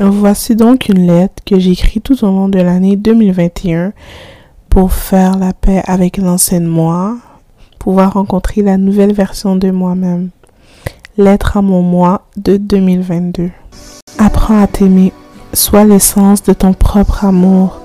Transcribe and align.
Voici 0.00 0.54
donc 0.54 0.88
une 0.88 1.08
lettre 1.08 1.42
que 1.44 1.58
j'écris 1.58 2.00
tout 2.00 2.24
au 2.24 2.28
long 2.28 2.48
de 2.48 2.60
l'année 2.60 2.94
2021 2.94 3.92
pour 4.70 4.92
faire 4.92 5.36
la 5.36 5.52
paix 5.52 5.82
avec 5.86 6.18
l'ancienne 6.18 6.66
moi, 6.66 7.16
pouvoir 7.80 8.12
rencontrer 8.12 8.62
la 8.62 8.76
nouvelle 8.76 9.12
version 9.12 9.56
de 9.56 9.72
moi-même. 9.72 10.28
Lettre 11.16 11.56
à 11.56 11.62
mon 11.62 11.82
moi 11.82 12.22
de 12.36 12.58
2022. 12.58 13.50
Apprends 14.18 14.62
à 14.62 14.68
t'aimer. 14.68 15.12
Sois 15.52 15.84
l'essence 15.84 16.44
de 16.44 16.52
ton 16.52 16.74
propre 16.74 17.24
amour. 17.24 17.80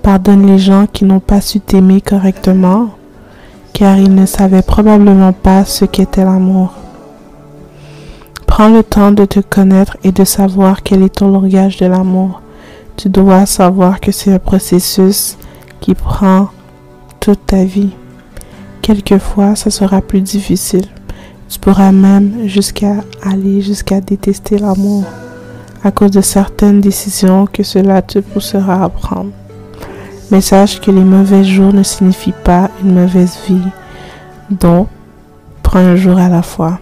Pardonne 0.00 0.46
les 0.46 0.58
gens 0.58 0.86
qui 0.90 1.04
n'ont 1.04 1.20
pas 1.20 1.42
su 1.42 1.60
t'aimer 1.60 2.00
correctement, 2.00 2.88
car 3.74 3.98
ils 3.98 4.14
ne 4.14 4.24
savaient 4.24 4.62
probablement 4.62 5.34
pas 5.34 5.66
ce 5.66 5.84
qu'était 5.84 6.24
l'amour. 6.24 6.77
Prends 8.58 8.70
le 8.70 8.82
temps 8.82 9.12
de 9.12 9.24
te 9.24 9.38
connaître 9.38 9.96
et 10.02 10.10
de 10.10 10.24
savoir 10.24 10.82
quel 10.82 11.04
est 11.04 11.18
ton 11.18 11.30
langage 11.30 11.76
de 11.76 11.86
l'amour. 11.86 12.42
Tu 12.96 13.08
dois 13.08 13.46
savoir 13.46 14.00
que 14.00 14.10
c'est 14.10 14.32
un 14.32 14.40
processus 14.40 15.38
qui 15.80 15.94
prend 15.94 16.48
toute 17.20 17.46
ta 17.46 17.62
vie. 17.62 17.92
Quelquefois, 18.82 19.54
ça 19.54 19.70
sera 19.70 20.02
plus 20.02 20.22
difficile. 20.22 20.86
Tu 21.48 21.60
pourras 21.60 21.92
même 21.92 22.48
jusqu'à 22.48 22.96
aller 23.22 23.60
jusqu'à 23.60 24.00
détester 24.00 24.58
l'amour 24.58 25.04
à 25.84 25.92
cause 25.92 26.10
de 26.10 26.20
certaines 26.20 26.80
décisions 26.80 27.46
que 27.46 27.62
cela 27.62 28.02
te 28.02 28.18
poussera 28.18 28.82
à 28.82 28.88
prendre. 28.88 29.30
Mais 30.32 30.40
sache 30.40 30.80
que 30.80 30.90
les 30.90 31.04
mauvais 31.04 31.44
jours 31.44 31.72
ne 31.72 31.84
signifient 31.84 32.34
pas 32.42 32.70
une 32.82 33.00
mauvaise 33.00 33.38
vie. 33.46 33.70
Donc, 34.50 34.88
prends 35.62 35.78
un 35.78 35.94
jour 35.94 36.18
à 36.18 36.28
la 36.28 36.42
fois. 36.42 36.80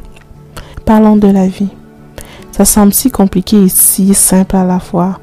Parlons 0.87 1.17
de 1.17 1.27
la 1.27 1.49
vie. 1.49 1.71
Ça 2.53 2.65
semble 2.65 2.95
si 2.95 3.11
compliqué 3.11 3.65
et 3.65 3.69
si 3.69 4.15
simple 4.15 4.55
à 4.55 4.63
la 4.63 4.79
fois. 4.79 5.19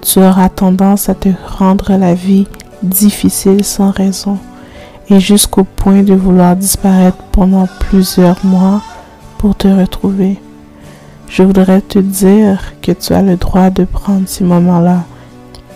Tu 0.00 0.18
auras 0.20 0.48
tendance 0.48 1.10
à 1.10 1.14
te 1.14 1.28
rendre 1.58 1.92
la 1.98 2.14
vie 2.14 2.46
difficile 2.82 3.62
sans 3.62 3.90
raison 3.90 4.38
et 5.10 5.20
jusqu'au 5.20 5.64
point 5.64 6.02
de 6.02 6.14
vouloir 6.14 6.56
disparaître 6.56 7.18
pendant 7.30 7.68
plusieurs 7.78 8.42
mois 8.42 8.80
pour 9.36 9.54
te 9.54 9.68
retrouver. 9.68 10.40
Je 11.28 11.42
voudrais 11.42 11.82
te 11.82 11.98
dire 11.98 12.72
que 12.80 12.92
tu 12.92 13.12
as 13.12 13.20
le 13.20 13.36
droit 13.36 13.68
de 13.68 13.84
prendre 13.84 14.26
ces 14.26 14.44
moments-là. 14.44 15.04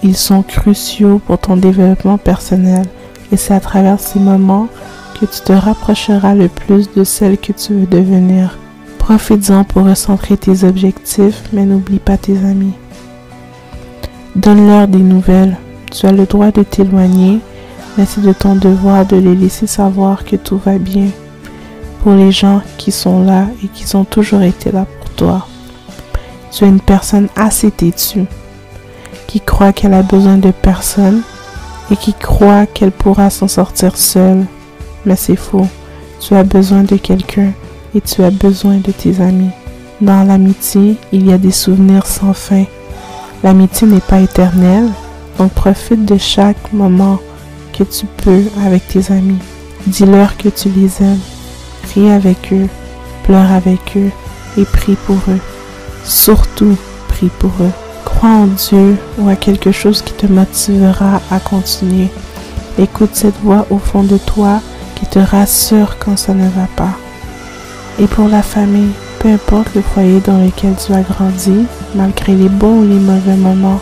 Ils 0.03 0.17
sont 0.17 0.43
cruciaux 0.43 1.21
pour 1.27 1.37
ton 1.37 1.59
développement 1.59 2.17
personnel 2.17 2.87
et 3.31 3.37
c'est 3.37 3.53
à 3.53 3.61
travers 3.61 4.01
ces 4.01 4.19
moments 4.19 4.69
que 5.21 5.27
tu 5.27 5.41
te 5.43 5.53
rapprocheras 5.53 6.35
le 6.35 6.49
plus 6.49 6.91
de 6.95 7.05
celle 7.05 7.37
que 7.37 7.53
tu 7.53 7.75
veux 7.75 7.87
devenir. 7.87 8.57
Profites-en 9.07 9.63
pour 9.63 9.85
recentrer 9.85 10.37
tes 10.37 10.65
objectifs, 10.65 11.45
mais 11.53 11.65
n'oublie 11.65 12.01
pas 12.01 12.17
tes 12.17 12.39
amis. 12.39 12.73
Donne-leur 14.35 14.89
des 14.89 14.99
nouvelles. 14.99 15.57
Tu 15.93 16.07
as 16.07 16.13
le 16.13 16.27
droit 16.27 16.51
de 16.51 16.65
t'éloigner, 16.65 17.39
mais 17.97 18.05
c'est 18.05 18.23
de 18.23 18.33
ton 18.33 18.57
devoir 18.57 19.07
de 19.07 19.15
les 19.15 19.37
laisser 19.37 19.69
savoir 19.69 20.25
que 20.25 20.35
tout 20.35 20.59
va 20.59 20.79
bien. 20.79 21.07
Pour 22.03 22.15
les 22.15 22.33
gens 22.33 22.63
qui 22.79 22.91
sont 22.91 23.23
là 23.23 23.47
et 23.63 23.69
qui 23.69 23.95
ont 23.95 24.05
toujours 24.05 24.43
été 24.43 24.73
là 24.73 24.87
pour 25.01 25.11
toi. 25.11 25.47
Tu 26.51 26.65
es 26.65 26.69
une 26.69 26.81
personne 26.81 27.29
assez 27.37 27.71
têtue, 27.71 28.27
qui 29.29 29.41
croit 29.41 29.73
qu'elle 29.73 29.95
a 29.95 30.03
besoin 30.03 30.37
de 30.37 30.51
personne 30.51 31.23
et 31.93 31.97
qui 31.97 32.13
croit 32.13 32.67
qu'elle 32.67 32.91
pourra 32.91 33.31
s'en 33.31 33.47
sortir 33.47 33.97
seule. 33.97 34.47
Mais 35.05 35.15
c'est 35.15 35.37
faux. 35.37 35.69
Tu 36.19 36.35
as 36.35 36.43
besoin 36.43 36.83
de 36.83 36.97
quelqu'un 36.97 37.53
et 37.97 38.01
tu 38.03 38.23
as 38.23 38.31
besoin 38.31 38.77
de 38.77 38.93
tes 38.93 39.23
amis. 39.23 39.51
Dans 40.03 40.23
l'amitié, 40.23 40.97
il 41.13 41.27
y 41.27 41.33
a 41.33 41.39
des 41.39 41.51
souvenirs 41.51 42.07
sans 42.07 42.35
fin. 42.35 42.65
L'amitié 43.43 43.87
n'est 43.87 44.01
pas 44.01 44.21
éternelle, 44.21 44.91
donc 45.39 45.53
profite 45.53 46.05
de 46.05 46.19
chaque 46.19 46.73
moment 46.75 47.19
que 47.73 47.85
tu 47.85 48.05
peux 48.23 48.43
avec 48.67 48.87
tes 48.87 49.11
amis. 49.11 49.39
Dis-leur 49.87 50.37
que 50.37 50.51
tu 50.51 50.69
les 50.69 51.03
aimes. 51.03 51.19
Ris 51.95 52.11
avec 52.11 52.53
eux, 52.53 52.69
pleure 53.25 53.51
avec 53.51 53.97
eux 53.97 54.11
et 54.59 54.65
prie 54.67 54.97
pour 55.07 55.17
eux. 55.29 55.41
Surtout, 56.05 56.77
prie 57.09 57.31
pour 57.39 57.53
eux. 57.61 57.73
Crois 58.05 58.29
en 58.29 58.47
Dieu 58.47 58.99
ou 59.19 59.29
à 59.29 59.37
quelque 59.37 59.73
chose 59.73 60.03
qui 60.03 60.13
te 60.13 60.27
motivera 60.27 61.23
à 61.31 61.41
continuer. 61.41 62.09
Écoute 62.79 63.11
cette 63.15 63.41
voix 63.43 63.67
au 63.71 63.79
fond 63.79 64.03
de 64.03 64.19
toi 64.19 64.61
qui 64.97 65.07
te 65.07 65.19
rassure 65.19 65.97
quand 65.99 66.19
ça 66.19 66.35
ne 66.35 66.49
va 66.51 66.67
pas. 66.77 66.99
Et 67.99 68.07
pour 68.07 68.29
la 68.29 68.43
famille, 68.43 68.93
peu 69.19 69.29
importe 69.29 69.75
le 69.75 69.83
foyer 69.83 70.21
dans 70.21 70.39
lequel 70.39 70.75
tu 70.77 70.93
as 70.93 71.03
grandi, 71.03 71.67
malgré 71.95 72.35
les 72.35 72.49
bons 72.49 72.81
ou 72.81 72.89
les 72.89 72.99
mauvais 72.99 73.37
moments, 73.37 73.81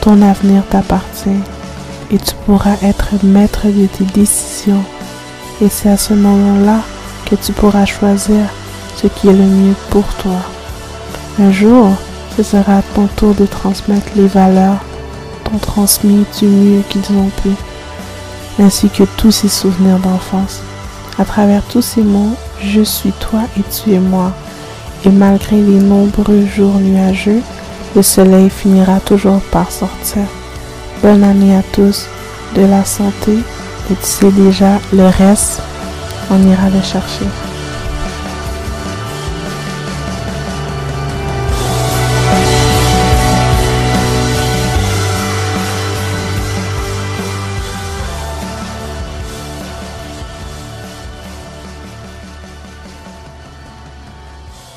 ton 0.00 0.22
avenir 0.22 0.62
t'appartient 0.70 1.42
et 2.10 2.18
tu 2.18 2.34
pourras 2.46 2.76
être 2.82 3.14
maître 3.24 3.66
de 3.66 3.86
tes 3.86 4.04
décisions. 4.04 4.82
Et 5.60 5.68
c'est 5.68 5.90
à 5.90 5.96
ce 5.96 6.14
moment-là 6.14 6.80
que 7.28 7.34
tu 7.34 7.52
pourras 7.52 7.84
choisir 7.84 8.46
ce 8.96 9.08
qui 9.08 9.28
est 9.28 9.32
le 9.32 9.44
mieux 9.44 9.74
pour 9.90 10.06
toi. 10.14 10.40
Un 11.40 11.50
jour, 11.50 11.90
ce 12.36 12.42
sera 12.42 12.82
ton 12.94 13.06
tour 13.08 13.34
de 13.34 13.46
transmettre 13.46 14.06
les 14.16 14.28
valeurs 14.28 14.78
t'ont 15.44 15.58
transmis 15.58 16.24
du 16.38 16.46
mieux 16.46 16.82
qu'ils 16.88 17.16
ont 17.16 17.30
pu, 17.42 17.50
ainsi 18.58 18.88
que 18.88 19.04
tous 19.16 19.30
ces 19.30 19.48
souvenirs 19.48 19.98
d'enfance. 19.98 20.60
À 21.18 21.24
travers 21.24 21.62
tous 21.64 21.82
ces 21.82 22.02
mots, 22.02 22.36
je 22.62 22.80
suis 22.80 23.10
toi 23.12 23.40
et 23.58 23.62
tu 23.62 23.92
es 23.92 23.98
moi. 23.98 24.32
Et 25.04 25.10
malgré 25.10 25.56
les 25.56 25.80
nombreux 25.80 26.46
jours 26.46 26.76
nuageux, 26.76 27.42
le 27.96 28.02
soleil 28.02 28.50
finira 28.50 29.00
toujours 29.00 29.40
par 29.50 29.70
sortir. 29.72 30.22
Bonne 31.02 31.24
année 31.24 31.56
à 31.56 31.62
tous, 31.72 32.06
de 32.54 32.62
la 32.62 32.84
santé, 32.84 33.32
et 33.90 33.94
tu 33.94 34.02
sais 34.02 34.30
déjà, 34.30 34.78
le 34.92 35.06
reste, 35.06 35.60
on 36.30 36.40
ira 36.48 36.70
le 36.70 36.82
chercher. 36.82 37.26